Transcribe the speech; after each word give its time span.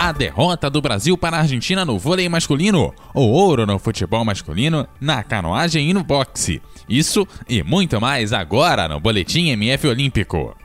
A 0.05 0.11
derrota 0.11 0.69
do 0.69 0.83
Brasil 0.83 1.17
para 1.17 1.37
a 1.37 1.39
Argentina 1.39 1.83
no 1.83 1.97
vôlei 1.97 2.29
masculino, 2.29 2.93
o 3.11 3.21
ouro 3.21 3.65
no 3.65 3.79
futebol 3.79 4.23
masculino, 4.23 4.87
na 5.01 5.23
canoagem 5.23 5.89
e 5.89 5.95
no 5.95 6.03
boxe. 6.03 6.61
Isso 6.87 7.27
e 7.49 7.63
muito 7.63 7.99
mais 7.99 8.31
agora 8.31 8.87
no 8.87 8.99
Boletim 8.99 9.49
MF 9.49 9.87
Olímpico. 9.87 10.55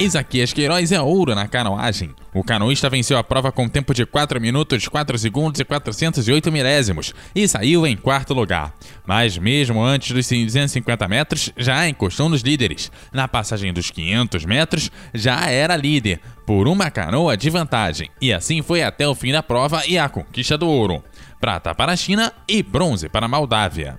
Isaquias 0.00 0.52
Queiroz 0.52 0.92
é 0.92 1.00
ouro 1.00 1.34
na 1.34 1.48
canoagem. 1.48 2.14
O 2.32 2.44
canoísta 2.44 2.88
venceu 2.88 3.18
a 3.18 3.24
prova 3.24 3.50
com 3.50 3.68
tempo 3.68 3.92
de 3.92 4.06
4 4.06 4.40
minutos, 4.40 4.86
4 4.86 5.18
segundos 5.18 5.60
e 5.60 5.64
408 5.64 6.52
milésimos 6.52 7.12
e 7.34 7.48
saiu 7.48 7.84
em 7.84 7.96
quarto 7.96 8.32
lugar. 8.32 8.72
Mas 9.04 9.36
mesmo 9.36 9.82
antes 9.82 10.12
dos 10.12 10.24
250 10.24 11.08
metros, 11.08 11.52
já 11.56 11.88
encostou 11.88 12.28
nos 12.28 12.42
líderes. 12.42 12.92
Na 13.12 13.26
passagem 13.26 13.72
dos 13.72 13.90
500 13.90 14.44
metros, 14.44 14.92
já 15.12 15.50
era 15.50 15.74
líder, 15.74 16.20
por 16.46 16.68
uma 16.68 16.92
canoa 16.92 17.36
de 17.36 17.50
vantagem. 17.50 18.08
E 18.20 18.32
assim 18.32 18.62
foi 18.62 18.84
até 18.84 19.08
o 19.08 19.16
fim 19.16 19.32
da 19.32 19.42
prova 19.42 19.82
e 19.84 19.98
a 19.98 20.08
conquista 20.08 20.56
do 20.56 20.68
ouro. 20.68 21.02
Prata 21.40 21.74
para 21.74 21.90
a 21.90 21.96
China 21.96 22.32
e 22.46 22.62
bronze 22.62 23.08
para 23.08 23.26
a 23.26 23.28
Moldávia. 23.28 23.98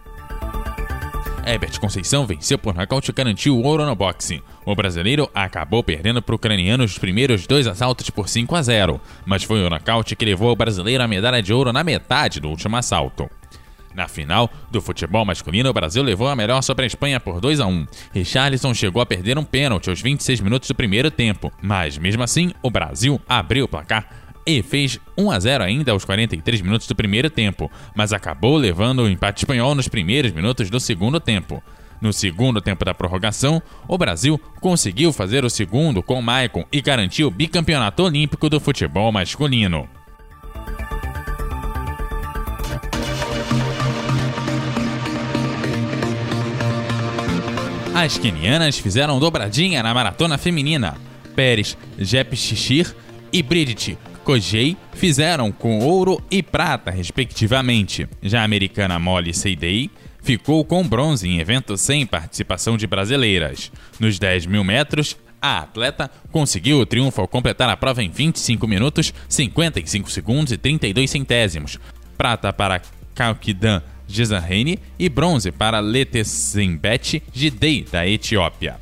Herbert 1.49 1.79
Conceição 1.79 2.27
venceu 2.27 2.59
por 2.59 2.75
nocaute 2.75 3.09
e 3.09 3.13
garantiu 3.13 3.57
o 3.57 3.63
ouro 3.63 3.83
no 3.83 3.95
boxe. 3.95 4.43
O 4.63 4.75
brasileiro 4.75 5.27
acabou 5.33 5.83
perdendo 5.83 6.21
para 6.21 6.33
o 6.33 6.35
ucraniano 6.35 6.83
os 6.83 6.99
primeiros 6.99 7.47
dois 7.47 7.65
assaltos 7.65 8.11
por 8.11 8.29
5 8.29 8.55
a 8.55 8.61
0, 8.61 9.01
mas 9.25 9.41
foi 9.41 9.65
o 9.65 9.69
nocaute 9.69 10.15
que 10.15 10.25
levou 10.25 10.51
o 10.51 10.55
brasileiro 10.55 11.03
a 11.03 11.07
medalha 11.07 11.41
de 11.41 11.51
ouro 11.51 11.73
na 11.73 11.83
metade 11.83 12.39
do 12.39 12.49
último 12.49 12.77
assalto. 12.77 13.27
Na 13.95 14.07
final 14.07 14.47
do 14.69 14.79
futebol 14.79 15.25
masculino, 15.25 15.71
o 15.71 15.73
Brasil 15.73 16.03
levou 16.03 16.27
a 16.27 16.35
melhor 16.35 16.61
sobre 16.61 16.83
a 16.83 16.87
Espanha 16.87 17.19
por 17.19 17.41
2 17.41 17.59
a 17.59 17.65
1. 17.65 17.87
Richarlison 18.13 18.71
chegou 18.71 19.01
a 19.01 19.05
perder 19.05 19.39
um 19.39 19.43
pênalti 19.43 19.89
aos 19.89 19.99
26 19.99 20.41
minutos 20.41 20.69
do 20.69 20.75
primeiro 20.75 21.09
tempo, 21.09 21.51
mas 21.63 21.97
mesmo 21.97 22.21
assim, 22.21 22.53
o 22.61 22.69
Brasil 22.69 23.19
abriu 23.27 23.65
o 23.65 23.67
placar 23.67 24.07
e 24.45 24.61
fez 24.61 24.99
1 25.17 25.31
a 25.31 25.39
0 25.39 25.63
ainda 25.63 25.91
aos 25.91 26.05
43 26.05 26.61
minutos 26.61 26.87
do 26.87 26.95
primeiro 26.95 27.29
tempo, 27.29 27.71
mas 27.95 28.13
acabou 28.13 28.57
levando 28.57 29.03
o 29.03 29.09
empate 29.09 29.43
espanhol 29.43 29.75
nos 29.75 29.87
primeiros 29.87 30.31
minutos 30.31 30.69
do 30.69 30.79
segundo 30.79 31.19
tempo. 31.19 31.63
No 32.01 32.13
segundo 32.13 32.61
tempo 32.61 32.85
da 32.85 32.93
prorrogação, 32.93 33.61
o 33.87 33.97
Brasil 33.97 34.39
conseguiu 34.61 35.11
fazer 35.11 35.43
o 35.43 35.49
segundo 35.49 36.01
com 36.01 36.21
Maicon 36.21 36.63
e 36.71 36.81
garantiu 36.81 37.27
o 37.27 37.31
bicampeonato 37.31 38.03
olímpico 38.03 38.49
do 38.49 38.59
futebol 38.59 39.11
masculino. 39.11 39.87
As 47.93 48.17
quenianas 48.17 48.79
fizeram 48.79 49.19
dobradinha 49.19 49.83
na 49.83 49.93
maratona 49.93 50.37
feminina. 50.37 50.95
Pérez, 51.35 51.77
Jep 51.97 52.33
Xixir 52.33 52.95
e 53.31 53.43
Bridget 53.43 53.97
Kojei 54.29 54.77
fizeram 54.93 55.51
com 55.51 55.79
ouro 55.79 56.21
e 56.29 56.43
prata, 56.43 56.91
respectivamente. 56.91 58.07
Já 58.21 58.41
a 58.41 58.43
americana 58.43 58.99
Molly 58.99 59.33
Seidei 59.33 59.89
ficou 60.21 60.63
com 60.63 60.87
bronze 60.87 61.27
em 61.27 61.39
evento 61.39 61.75
sem 61.75 62.05
participação 62.05 62.77
de 62.77 62.85
brasileiras. 62.85 63.71
Nos 63.99 64.19
10 64.19 64.45
mil 64.45 64.63
metros, 64.63 65.17
a 65.41 65.61
atleta 65.61 66.11
conseguiu 66.31 66.79
o 66.79 66.85
triunfo 66.85 67.21
ao 67.21 67.27
completar 67.27 67.67
a 67.71 67.75
prova 67.75 68.03
em 68.03 68.11
25 68.11 68.67
minutos, 68.67 69.11
55 69.27 70.11
segundos 70.11 70.53
e 70.53 70.57
32 70.57 71.09
centésimos. 71.09 71.79
Prata 72.15 72.53
para 72.53 72.83
Kalkidan 73.15 73.81
Gizahene 74.07 74.77
e 74.99 75.09
bronze 75.09 75.51
para 75.51 75.79
Letesembet 75.79 77.23
Gidei, 77.33 77.83
da 77.91 78.07
Etiópia. 78.07 78.77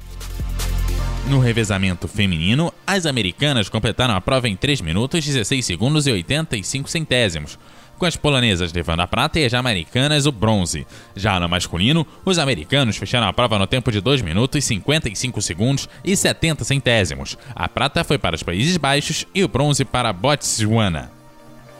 No 1.29 1.39
revezamento 1.39 2.07
feminino, 2.07 2.73
as 2.85 3.05
americanas 3.05 3.67
completaram 3.67 4.15
a 4.15 4.21
prova 4.21 4.47
em 4.47 4.55
3 4.55 4.79
minutos, 4.79 5.25
16 5.25 5.65
segundos 5.65 6.07
e 6.07 6.11
85 6.11 6.89
centésimos, 6.89 7.59
com 7.97 8.05
as 8.05 8.15
polonesas 8.15 8.71
levando 8.71 9.01
a 9.01 9.07
prata 9.07 9.37
e 9.37 9.43
as 9.43 9.53
americanas 9.53 10.25
o 10.25 10.31
bronze. 10.31 10.87
Já 11.17 11.37
no 11.37 11.49
masculino, 11.49 12.07
os 12.23 12.39
americanos 12.39 12.95
fecharam 12.95 13.27
a 13.27 13.33
prova 13.33 13.59
no 13.59 13.67
tempo 13.67 13.91
de 13.91 13.99
2 13.99 14.21
minutos, 14.21 14.63
55 14.63 15.41
segundos 15.41 15.89
e 16.01 16.15
70 16.15 16.63
centésimos. 16.63 17.37
A 17.53 17.67
prata 17.67 18.05
foi 18.05 18.17
para 18.17 18.35
os 18.35 18.43
Países 18.43 18.77
Baixos 18.77 19.25
e 19.35 19.43
o 19.43 19.49
bronze 19.49 19.83
para 19.83 20.13
Botswana. 20.13 21.11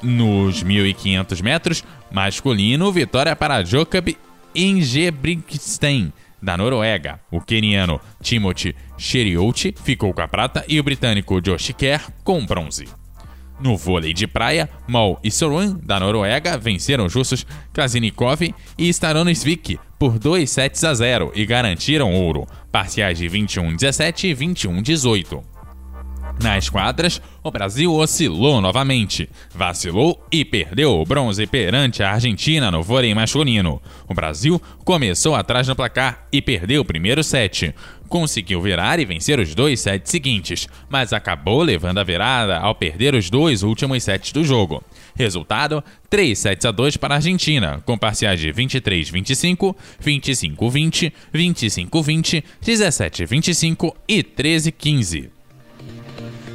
Nos 0.04 0.62
1.500 0.62 1.42
metros, 1.42 1.84
masculino, 2.12 2.92
vitória 2.92 3.34
para 3.34 3.64
Jacob 3.64 4.10
Ingebrigtsen, 4.54 6.12
da 6.42 6.58
Noruega. 6.58 7.20
O 7.32 7.42
queniano 7.42 8.00
Timothy 8.22 8.76
Cheriouti 8.98 9.74
ficou 9.84 10.14
com 10.14 10.22
a 10.22 10.28
prata 10.28 10.64
e 10.68 10.80
o 10.80 10.84
britânico 10.84 11.42
Josh 11.42 11.74
Kerr 11.78 12.02
com 12.24 12.46
bronze. 12.46 12.86
No 13.60 13.76
vôlei 13.76 14.14
de 14.14 14.28
praia, 14.28 14.70
Mal 14.88 15.20
e 15.24 15.32
Soruan, 15.32 15.80
da 15.82 16.00
Noruega, 16.00 16.58
venceram 16.58 17.06
os 17.06 17.16
russos 17.16 17.46
Krasnikov 17.74 18.54
e 18.78 18.90
Staronisvik 18.90 19.80
por 19.98 20.20
2 20.20 20.50
sets 20.50 20.84
a 20.84 20.94
0 20.94 21.32
e 21.34 21.46
garantiram 21.46 22.14
ouro, 22.14 22.48
parciais 22.72 23.18
de 23.18 23.28
21-17 23.28 24.26
e 24.26 24.36
21-18. 24.36 25.57
Nas 26.40 26.70
quadras, 26.70 27.20
o 27.44 27.50
Brasil 27.50 27.92
oscilou 27.96 28.62
novamente, 28.62 29.28
vacilou 29.56 30.24
e 30.32 30.46
perdeu 30.46 31.00
o 31.00 31.04
bronze 31.04 31.48
perante 31.48 32.04
a 32.04 32.12
Argentina 32.12 32.70
no 32.70 32.84
vôlei 32.84 33.14
masculino. 33.16 33.82
O 34.08 34.14
Brasil 34.14 34.62
começou 34.86 35.34
atrás 35.34 35.68
no 35.68 35.76
placar 35.76 36.28
e 36.32 36.40
perdeu 36.40 36.82
o 36.82 36.86
primeiro 36.86 37.24
set. 37.24 37.74
Conseguiu 38.08 38.62
virar 38.62 39.00
e 39.00 39.06
vencer 39.06 39.40
os 39.40 39.56
dois 39.56 39.80
sets 39.80 40.12
seguintes, 40.12 40.68
mas 40.88 41.12
acabou 41.12 41.64
levando 41.64 41.98
a 41.98 42.04
virada 42.04 42.58
ao 42.60 42.76
perder 42.76 43.16
os 43.16 43.30
dois 43.32 43.64
últimos 43.64 44.04
sets 44.04 44.32
do 44.32 44.44
jogo. 44.44 44.84
Resultado: 45.16 45.84
3 46.10 46.38
sets 46.38 46.66
a 46.66 46.72
2 46.72 46.98
para 46.98 47.16
a 47.16 47.18
Argentina, 47.18 47.82
com 47.84 47.98
parciais 47.98 48.40
de 48.40 48.54
23-25, 48.54 49.76
25-20, 50.02 51.12
25-20, 51.34 52.44
17-25 52.64 53.94
e 54.08 54.24
13-15. 54.24 55.37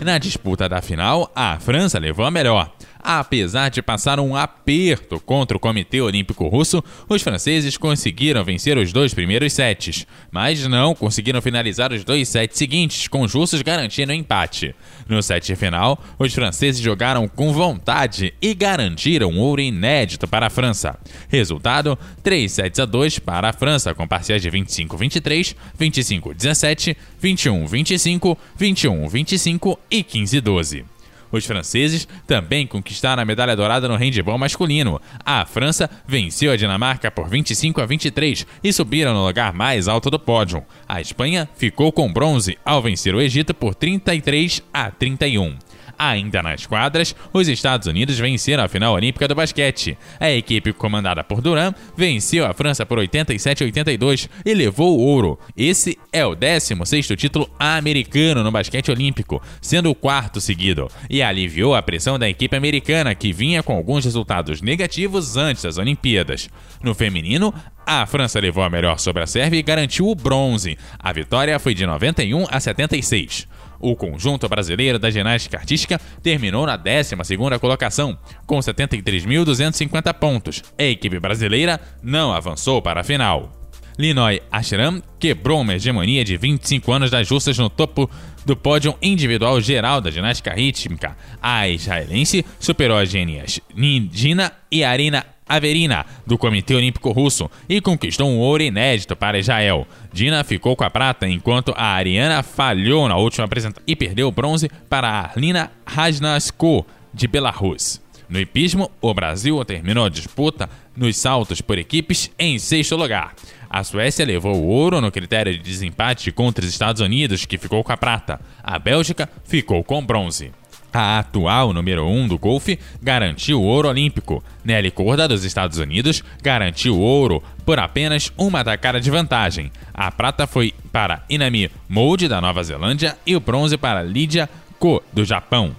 Na 0.04 0.18
disputa 0.18 0.68
da 0.68 0.82
final, 0.82 1.30
a 1.32 1.60
França 1.60 1.96
levou 1.96 2.24
a 2.24 2.30
melhor. 2.30 2.72
Apesar 3.02 3.68
de 3.68 3.82
passar 3.82 4.20
um 4.20 4.36
aperto 4.36 5.18
contra 5.18 5.56
o 5.56 5.60
Comitê 5.60 6.00
Olímpico 6.00 6.46
Russo, 6.46 6.82
os 7.08 7.20
franceses 7.20 7.76
conseguiram 7.76 8.44
vencer 8.44 8.78
os 8.78 8.92
dois 8.92 9.12
primeiros 9.12 9.52
sets, 9.52 10.06
mas 10.30 10.64
não 10.68 10.94
conseguiram 10.94 11.42
finalizar 11.42 11.92
os 11.92 12.04
dois 12.04 12.28
sets 12.28 12.56
seguintes, 12.56 13.08
com 13.08 13.22
os 13.22 13.34
russos 13.34 13.60
garantindo 13.60 14.12
empate. 14.12 14.72
No 15.08 15.20
set 15.20 15.56
final, 15.56 16.00
os 16.16 16.32
franceses 16.32 16.80
jogaram 16.80 17.26
com 17.26 17.52
vontade 17.52 18.32
e 18.40 18.54
garantiram 18.54 19.30
um 19.30 19.40
ouro 19.40 19.60
inédito 19.60 20.28
para 20.28 20.46
a 20.46 20.50
França. 20.50 20.96
Resultado: 21.28 21.98
3 22.22 22.52
sets 22.52 22.78
a 22.78 22.84
2 22.84 23.18
para 23.18 23.48
a 23.48 23.52
França, 23.52 23.92
com 23.94 24.06
parciais 24.06 24.42
de 24.42 24.48
25-23, 24.48 25.56
25-17, 25.76 26.96
21-25, 27.20 28.36
21-25 28.60 29.76
e 29.92 30.02
15-12. 30.02 30.84
Os 31.30 31.46
franceses 31.46 32.06
também 32.26 32.66
conquistaram 32.66 33.22
a 33.22 33.24
medalha 33.24 33.56
dourada 33.56 33.88
no 33.88 33.94
handebol 33.94 34.36
masculino. 34.36 35.00
A 35.24 35.46
França 35.46 35.88
venceu 36.06 36.52
a 36.52 36.56
Dinamarca 36.56 37.10
por 37.10 37.26
25 37.28 37.80
a 37.80 37.86
23 37.86 38.46
e 38.62 38.72
subiram 38.72 39.14
no 39.14 39.26
lugar 39.26 39.52
mais 39.54 39.88
alto 39.88 40.10
do 40.10 40.18
pódio. 40.18 40.62
A 40.86 41.00
Espanha 41.00 41.48
ficou 41.56 41.90
com 41.90 42.12
bronze 42.12 42.58
ao 42.64 42.82
vencer 42.82 43.14
o 43.14 43.20
Egito 43.20 43.54
por 43.54 43.74
33 43.74 44.62
a 44.74 44.90
31. 44.90 45.56
Ainda 45.98 46.42
nas 46.42 46.66
quadras, 46.66 47.14
os 47.32 47.48
Estados 47.48 47.86
Unidos 47.86 48.18
venceram 48.18 48.64
a 48.64 48.68
final 48.68 48.94
olímpica 48.94 49.28
do 49.28 49.34
basquete. 49.34 49.96
A 50.18 50.30
equipe 50.30 50.72
comandada 50.72 51.22
por 51.22 51.40
Duran 51.40 51.72
venceu 51.96 52.44
a 52.44 52.52
França 52.52 52.84
por 52.84 52.98
87 52.98 53.62
a 53.62 53.66
82 53.66 54.28
e 54.44 54.52
levou 54.52 54.98
o 54.98 55.02
ouro. 55.02 55.38
Esse 55.56 55.96
é 56.12 56.26
o 56.26 56.36
16º 56.36 57.16
título 57.16 57.50
americano 57.58 58.44
no 58.44 58.50
basquete 58.50 58.90
olímpico, 58.90 59.42
sendo 59.62 59.90
o 59.90 59.94
quarto 59.94 60.40
seguido, 60.40 60.90
e 61.08 61.22
aliviou 61.22 61.74
a 61.74 61.80
pressão 61.82 62.18
da 62.18 62.28
equipe 62.28 62.54
americana, 62.54 63.14
que 63.14 63.32
vinha 63.32 63.62
com 63.62 63.74
alguns 63.74 64.04
resultados 64.04 64.60
negativos 64.60 65.36
antes 65.38 65.62
das 65.62 65.78
Olimpíadas. 65.78 66.50
No 66.82 66.94
feminino, 66.94 67.54
a 67.86 68.04
França 68.04 68.38
levou 68.38 68.62
a 68.62 68.68
melhor 68.68 68.98
sobre 68.98 69.22
a 69.22 69.26
Sérvia 69.26 69.58
e 69.58 69.62
garantiu 69.62 70.06
o 70.06 70.14
bronze. 70.14 70.76
A 70.98 71.12
vitória 71.12 71.58
foi 71.58 71.74
de 71.74 71.86
91 71.86 72.46
a 72.50 72.60
76. 72.60 73.48
O 73.80 73.96
conjunto 73.96 74.48
brasileiro 74.48 74.98
da 74.98 75.10
ginástica 75.10 75.56
artística 75.56 76.00
terminou 76.22 76.66
na 76.66 76.76
12 76.76 77.16
colocação, 77.58 78.16
com 78.46 78.58
73.250 78.58 80.14
pontos. 80.14 80.62
A 80.78 80.84
equipe 80.84 81.18
brasileira 81.18 81.80
não 82.00 82.32
avançou 82.32 82.80
para 82.80 83.00
a 83.00 83.04
final. 83.04 83.61
Linoy 83.98 84.40
Ashram 84.50 85.02
quebrou 85.18 85.60
uma 85.60 85.74
hegemonia 85.74 86.24
de 86.24 86.36
25 86.36 86.92
anos 86.92 87.10
das 87.10 87.26
justas 87.28 87.58
no 87.58 87.68
topo 87.68 88.10
do 88.44 88.56
pódio 88.56 88.94
individual 89.00 89.60
geral 89.60 90.00
da 90.00 90.10
ginástica 90.10 90.52
rítmica. 90.52 91.16
A 91.40 91.68
israelense 91.68 92.44
superou 92.58 92.98
as 92.98 93.10
gênias 93.10 93.60
Nidina 93.74 94.52
e 94.70 94.82
Arina 94.82 95.26
Averina, 95.48 96.06
do 96.26 96.38
Comitê 96.38 96.74
Olímpico 96.74 97.10
Russo, 97.10 97.50
e 97.68 97.80
conquistou 97.80 98.26
um 98.26 98.38
ouro 98.38 98.62
inédito 98.62 99.14
para 99.14 99.38
Israel. 99.38 99.86
Dina 100.10 100.42
ficou 100.44 100.74
com 100.74 100.84
a 100.84 100.88
prata, 100.88 101.28
enquanto 101.28 101.74
a 101.76 101.88
Ariana 101.88 102.42
falhou 102.42 103.06
na 103.06 103.16
última 103.16 103.44
apresentação 103.44 103.82
e 103.86 103.94
perdeu 103.94 104.28
o 104.28 104.32
bronze 104.32 104.70
para 104.88 105.08
a 105.08 105.20
Arlina 105.20 105.70
Rajnasko, 105.84 106.86
de 107.12 107.28
Belarus. 107.28 108.00
No 108.30 108.40
hipismo, 108.40 108.90
o 108.98 109.12
Brasil 109.12 109.62
terminou 109.62 110.06
a 110.06 110.08
disputa 110.08 110.70
nos 110.96 111.18
saltos 111.18 111.60
por 111.60 111.76
equipes 111.76 112.30
em 112.38 112.58
sexto 112.58 112.96
lugar. 112.96 113.34
A 113.72 113.82
Suécia 113.82 114.26
levou 114.26 114.54
o 114.54 114.66
ouro 114.66 115.00
no 115.00 115.10
critério 115.10 115.50
de 115.50 115.58
desempate 115.58 116.30
contra 116.30 116.62
os 116.62 116.70
Estados 116.70 117.00
Unidos, 117.00 117.46
que 117.46 117.56
ficou 117.56 117.82
com 117.82 117.90
a 117.90 117.96
prata. 117.96 118.38
A 118.62 118.78
Bélgica 118.78 119.26
ficou 119.44 119.82
com 119.82 120.04
bronze. 120.04 120.52
A 120.92 121.20
atual 121.20 121.72
número 121.72 122.04
1 122.04 122.20
um 122.20 122.28
do 122.28 122.38
golfe 122.38 122.78
garantiu 123.02 123.62
o 123.62 123.64
ouro 123.64 123.88
olímpico. 123.88 124.44
Nelly 124.62 124.90
Corda, 124.90 125.26
dos 125.26 125.42
Estados 125.42 125.78
Unidos, 125.78 126.22
garantiu 126.42 126.96
o 126.96 127.00
ouro 127.00 127.42
por 127.64 127.78
apenas 127.78 128.30
uma 128.36 128.62
tacada 128.62 129.00
de 129.00 129.10
vantagem. 129.10 129.72
A 129.94 130.10
prata 130.10 130.46
foi 130.46 130.74
para 130.92 131.24
Inami 131.30 131.70
Mold, 131.88 132.28
da 132.28 132.42
Nova 132.42 132.62
Zelândia, 132.62 133.16
e 133.24 133.34
o 133.34 133.40
bronze 133.40 133.78
para 133.78 134.02
Lydia 134.02 134.50
Ko, 134.78 135.02
do 135.14 135.24
Japão. 135.24 135.74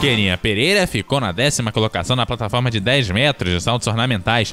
Kenia 0.00 0.36
Pereira 0.36 0.84
ficou 0.88 1.20
na 1.20 1.30
décima 1.30 1.70
colocação 1.70 2.16
na 2.16 2.26
plataforma 2.26 2.68
de 2.68 2.80
10 2.80 3.12
metros 3.12 3.52
de 3.52 3.60
saltos 3.60 3.86
ornamentais, 3.86 4.52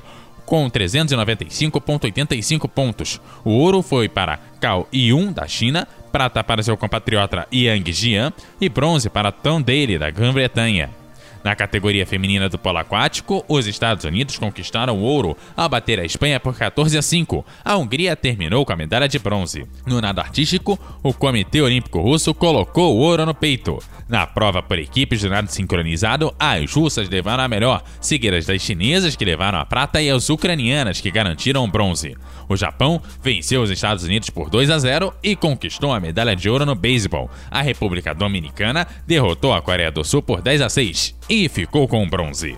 com 0.50 0.68
395,85 0.68 2.68
pontos. 2.68 3.22
O 3.46 3.52
ouro 3.52 3.84
foi 3.84 4.10
para 4.10 4.40
Cao 4.60 4.88
Yun, 4.92 5.32
da 5.32 5.48
China, 5.48 5.88
prata 6.12 6.44
para 6.44 6.64
seu 6.64 6.76
compatriota 6.76 7.48
Yang 7.54 7.92
Jian 7.92 8.34
e 8.60 8.68
bronze 8.68 9.12
para 9.12 9.32
Tom 9.32 9.62
Daly, 9.62 10.00
da 10.00 10.10
Grã-Bretanha. 10.10 10.99
Na 11.44 11.56
categoria 11.56 12.06
feminina 12.06 12.50
do 12.50 12.58
polo 12.58 12.80
aquático, 12.80 13.46
os 13.48 13.66
Estados 13.66 14.04
Unidos 14.04 14.38
conquistaram 14.38 15.00
ouro 15.00 15.38
ao 15.56 15.70
bater 15.70 16.00
a 16.00 16.06
Espanha 16.06 16.40
por 16.40 16.56
14 16.56 16.98
a 16.98 17.02
5. 17.02 17.46
A 17.64 17.78
Hungria 17.78 18.16
terminou 18.16 18.66
com 18.66 18.74
a 18.74 18.76
medalha 18.76 19.08
de 19.08 19.20
bronze. 19.20 19.66
No 19.86 20.02
nado 20.02 20.20
artístico, 20.20 20.78
o 21.02 21.14
Comitê 21.14 21.62
Olímpico 21.62 22.02
Russo 22.02 22.34
colocou 22.34 22.96
o 22.96 23.00
ouro 23.00 23.26
no 23.26 23.34
peito. 23.34 23.80
Na 24.10 24.26
prova 24.26 24.64
por 24.64 24.80
equipes 24.80 25.20
de 25.20 25.30
nado 25.30 25.52
sincronizado, 25.52 26.34
as 26.40 26.74
russas 26.74 27.08
levaram 27.08 27.44
a 27.44 27.48
melhor, 27.48 27.84
seguidas 28.02 28.48
das 28.48 28.62
chinesas 28.62 29.16
que 29.16 29.24
levaram 29.24 29.60
a 29.60 29.66
prata 29.66 30.02
e 30.02 30.10
as 30.10 30.30
ucranianas 30.30 31.00
que 31.00 31.12
garantiram 31.12 31.64
o 31.64 31.68
bronze. 31.68 32.18
O 32.50 32.58
Japão 32.58 33.00
venceu 33.22 33.62
os 33.62 33.70
Estados 33.70 34.04
Unidos 34.04 34.32
por 34.32 34.50
2 34.50 34.72
a 34.72 34.80
0 34.80 35.14
e 35.22 35.36
conquistou 35.36 35.94
a 35.94 36.00
medalha 36.00 36.36
de 36.36 36.50
ouro 36.50 36.66
no 36.66 36.74
beisebol. 36.74 37.30
A 37.52 37.62
República 37.62 38.14
Dominicana 38.14 38.88
derrotou 39.06 39.54
a 39.54 39.62
Coreia 39.62 39.92
do 39.92 40.04
Sul 40.04 40.24
por 40.24 40.42
10 40.42 40.62
a 40.62 40.70
6 40.70 41.16
e 41.30 41.48
ficou 41.48 41.88
com 41.88 42.04
o 42.04 42.10
bronze. 42.10 42.58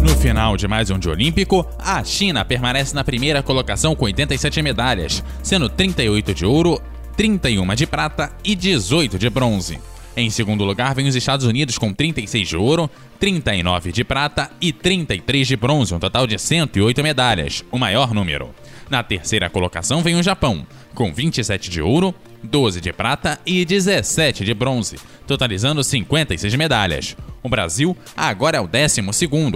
No 0.00 0.16
final 0.16 0.56
de 0.56 0.68
mais 0.68 0.90
um 0.90 0.98
dia 0.98 1.10
olímpico, 1.10 1.66
a 1.76 2.04
China 2.04 2.44
permanece 2.44 2.94
na 2.94 3.02
primeira 3.02 3.42
colocação 3.42 3.96
com 3.96 4.04
87 4.04 4.62
medalhas, 4.62 5.24
sendo 5.42 5.68
38 5.68 6.32
de 6.32 6.46
ouro, 6.46 6.80
31 7.16 7.74
de 7.74 7.86
prata 7.86 8.30
e 8.44 8.54
18 8.54 9.18
de 9.18 9.28
bronze. 9.28 9.78
Em 10.16 10.28
segundo 10.28 10.64
lugar, 10.64 10.94
vem 10.94 11.06
os 11.06 11.14
Estados 11.14 11.46
Unidos 11.46 11.78
com 11.78 11.92
36 11.92 12.48
de 12.48 12.56
ouro, 12.56 12.90
39 13.20 13.92
de 13.92 14.02
prata 14.02 14.50
e 14.60 14.72
33 14.72 15.46
de 15.46 15.56
bronze, 15.56 15.94
um 15.94 16.00
total 16.00 16.26
de 16.26 16.36
108 16.36 17.02
medalhas, 17.02 17.64
o 17.70 17.78
maior 17.78 18.12
número. 18.12 18.52
Na 18.90 19.04
terceira 19.04 19.48
colocação 19.48 20.02
vem 20.02 20.16
o 20.16 20.22
Japão, 20.22 20.66
com 20.94 21.12
27 21.12 21.70
de 21.70 21.80
ouro, 21.80 22.12
12 22.42 22.80
de 22.80 22.92
prata 22.92 23.38
e 23.46 23.64
17 23.64 24.44
de 24.44 24.52
bronze, 24.52 24.96
totalizando 25.28 25.84
56 25.84 26.56
medalhas. 26.56 27.16
O 27.40 27.48
Brasil 27.48 27.96
agora 28.16 28.58
é 28.58 28.60
o 28.60 28.66
12 28.66 29.00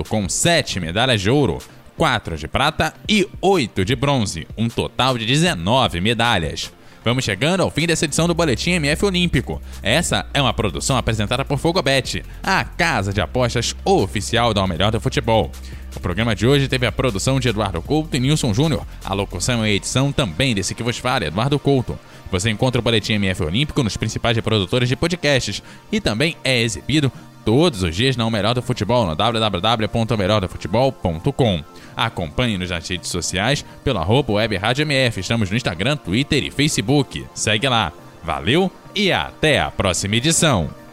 com 0.09 0.29
7 0.29 0.79
medalhas 0.79 1.21
de 1.21 1.29
ouro, 1.29 1.59
4 1.97 2.37
de 2.37 2.47
prata 2.47 2.95
e 3.09 3.29
8 3.41 3.85
de 3.85 3.97
bronze, 3.97 4.47
um 4.57 4.69
total 4.69 5.19
de 5.19 5.27
19 5.27 6.01
medalhas. 6.01 6.73
Vamos 7.05 7.23
chegando 7.23 7.61
ao 7.61 7.71
fim 7.71 7.87
dessa 7.87 8.07
edição 8.07 8.27
do 8.27 8.35
Boletim 8.35 8.71
MF 8.71 9.05
Olímpico. 9.05 9.61
Essa 9.83 10.25
é 10.33 10.41
uma 10.41 10.55
produção 10.55 10.97
apresentada 10.97 11.45
por 11.45 11.59
Fogobet, 11.59 12.25
a 12.43 12.65
casa 12.65 13.13
de 13.13 13.21
apostas 13.21 13.77
oficial 13.85 14.55
da 14.55 14.67
Melhor 14.67 14.91
do 14.91 14.99
Futebol. 14.99 15.53
O 15.95 16.01
programa 16.01 16.35
de 16.35 16.47
hoje 16.47 16.67
teve 16.67 16.87
a 16.87 16.93
produção 16.93 17.39
de 17.39 17.49
Eduardo 17.49 17.83
Couto 17.83 18.17
e 18.17 18.21
Nilson 18.21 18.55
Júnior, 18.55 18.87
a 19.05 19.13
locução 19.13 19.67
e 19.67 19.69
a 19.69 19.73
edição 19.73 20.11
também 20.11 20.55
desse 20.55 20.75
que 20.75 20.83
vos 20.83 20.97
fala, 20.97 21.27
Eduardo 21.27 21.59
Couto. 21.59 21.99
Você 22.33 22.49
encontra 22.49 22.81
o 22.81 22.83
Boletim 22.83 23.13
MF 23.13 23.43
Olímpico 23.43 23.83
nos 23.83 23.99
principais 23.99 24.35
reprodutores 24.35 24.89
de 24.89 24.97
podcasts 24.97 25.63
e 25.93 26.01
também 26.01 26.39
é 26.43 26.63
exibido 26.63 27.13
todos 27.45 27.83
os 27.83 27.95
dias 27.95 28.17
na 28.17 28.25
O 28.27 28.31
Melhor 28.31 28.55
do 28.55 28.63
Futebol 28.63 29.07
no 29.07 29.15
www.omelhordofutebol.com. 29.15 31.63
Acompanhe-nos 31.97 32.71
nas 32.71 32.89
redes 32.89 33.11
sociais 33.11 33.65
pelo 33.83 33.99
arroba 33.99 34.35
Web 34.35 34.57
Rádio 34.57 34.83
MF. 34.83 35.21
Estamos 35.21 35.51
no 35.51 35.57
Instagram, 35.57 35.97
Twitter 35.97 36.43
e 36.43 36.51
Facebook. 36.51 37.27
Segue 37.35 37.69
lá. 37.69 37.93
Valeu 38.23 38.71
e 38.95 39.13
até 39.13 39.61
a 39.61 39.71
próxima 39.71 40.17
edição. 40.17 40.84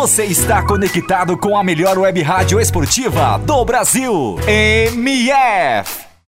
Você 0.00 0.24
está 0.24 0.62
conectado 0.62 1.36
com 1.36 1.58
a 1.58 1.62
melhor 1.62 1.98
web 1.98 2.22
rádio 2.22 2.58
esportiva 2.58 3.38
do 3.44 3.62
Brasil. 3.66 4.38
MF. 4.46 6.09